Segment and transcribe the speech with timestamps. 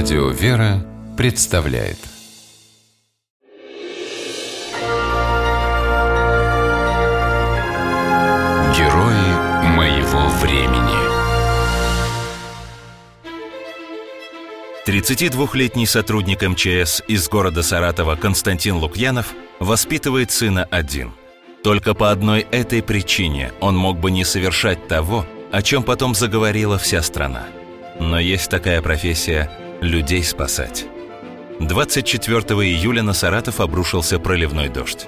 [0.00, 1.98] Радио «Вера» представляет
[8.76, 10.94] Герои моего времени
[14.86, 21.10] 32-летний сотрудник МЧС из города Саратова Константин Лукьянов воспитывает сына один.
[21.64, 26.78] Только по одной этой причине он мог бы не совершать того, о чем потом заговорила
[26.78, 27.48] вся страна.
[27.98, 30.86] Но есть такая профессия– людей спасать.
[31.60, 35.06] 24 июля на Саратов обрушился проливной дождь.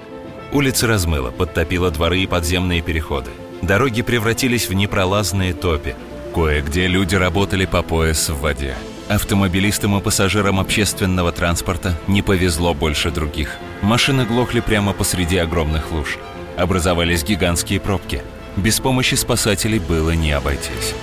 [0.51, 3.31] Улицы размыло, подтопило дворы и подземные переходы.
[3.61, 5.95] Дороги превратились в непролазные топи.
[6.33, 8.75] Кое-где люди работали по пояс в воде.
[9.07, 13.57] Автомобилистам и пассажирам общественного транспорта не повезло больше других.
[13.81, 16.17] Машины глохли прямо посреди огромных луж.
[16.57, 18.21] Образовались гигантские пробки.
[18.55, 20.95] Без помощи спасателей было не обойтись.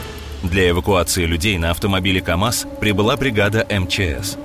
[0.42, 4.36] Для эвакуации людей на автомобиле КАМАЗ прибыла бригада МЧС.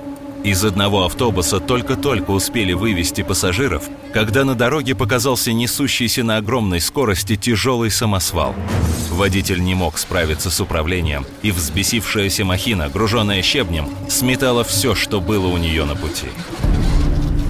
[0.42, 7.36] Из одного автобуса только-только успели вывести пассажиров, когда на дороге показался несущийся на огромной скорости
[7.36, 8.54] тяжелый самосвал.
[9.10, 15.46] Водитель не мог справиться с управлением, и взбесившаяся махина, груженная щебнем, сметала все, что было
[15.46, 16.26] у нее на пути.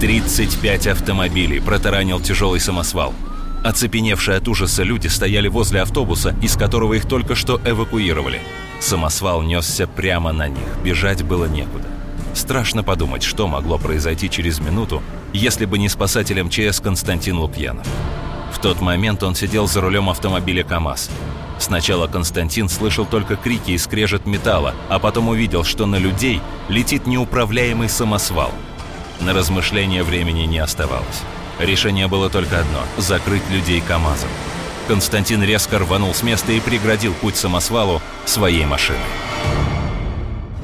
[0.00, 3.14] 35 автомобилей протаранил тяжелый самосвал–
[3.64, 8.42] Оцепеневшие от ужаса люди стояли возле автобуса, из которого их только что эвакуировали.
[8.78, 11.88] Самосвал несся прямо на них, бежать было некуда.
[12.34, 17.86] Страшно подумать, что могло произойти через минуту, если бы не спасатель МЧС Константин Лукьянов.
[18.52, 21.08] В тот момент он сидел за рулем автомобиля КАМАЗ.
[21.58, 27.06] Сначала Константин слышал только крики и скрежет металла, а потом увидел, что на людей летит
[27.06, 28.50] неуправляемый самосвал.
[29.20, 31.22] На размышления времени не оставалось.
[31.58, 34.28] Решение было только одно– закрыть людей КАМАЗом.
[34.88, 38.98] Константин резко рванул с места и преградил путь самосвалу своей машиной.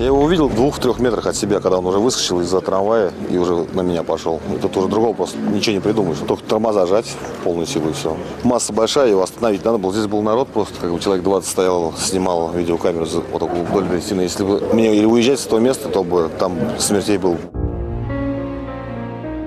[0.01, 3.37] Я его увидел в двух-трех метрах от себя, когда он уже выскочил из-за трамвая и
[3.37, 4.41] уже на меня пошел.
[4.55, 6.17] И тут уже другого просто ничего не придумаешь.
[6.27, 7.15] Только тормоза жать
[7.45, 8.17] полную силу и все.
[8.43, 9.93] Масса большая, его остановить надо было.
[9.93, 14.23] Здесь был народ просто, как бы человек 20 стоял, снимал видеокамеру вот вдоль стены.
[14.23, 17.37] Если бы мне или уезжать с того места, то бы там смертей был.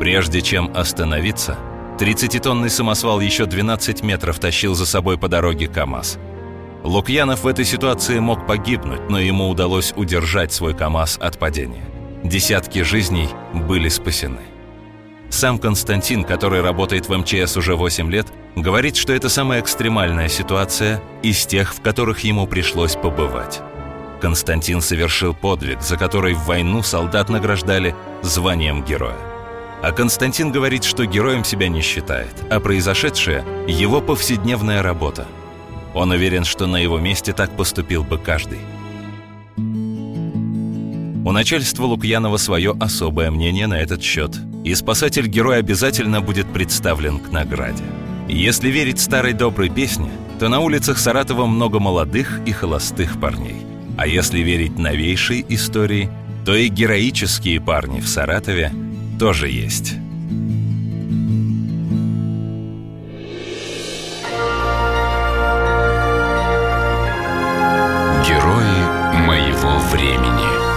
[0.03, 1.58] Прежде чем остановиться,
[1.97, 6.18] 30-тонный самосвал еще 12 метров тащил за собой по дороге КАМАЗ.
[6.84, 11.86] Лукьянов в этой ситуации мог погибнуть, но ему удалось удержать свой КАМАЗ от падения.
[12.22, 14.41] Десятки жизней были спасены.
[15.30, 18.28] Сам Константин, который работает в МЧС уже 8 лет,
[18.58, 23.62] говорит, что это самая экстремальная ситуация из тех, в которых ему пришлось побывать.
[24.20, 29.32] Константин совершил подвиг, за который в войну солдат награждали званием героя.
[29.83, 35.27] А Константин говорит, что героем себя не считает, а произошедшее– его повседневная работа.
[35.94, 38.59] Он уверен, что на его месте так поступил бы каждый.
[39.57, 44.31] У начальства Лукьянова свое особое мнение на этот счет,
[44.63, 47.83] и спасатель-герой обязательно будет представлен к награде.
[48.29, 53.57] Если верить старой доброй песне, то на улицах Саратова много молодых и холостых парней.
[53.97, 56.09] А если верить новейшей истории,
[56.45, 58.72] то и героические парни в Саратове
[59.19, 59.94] тоже есть.
[68.28, 70.72] Герои моего времени.